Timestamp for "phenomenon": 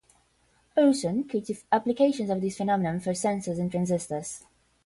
2.57-2.99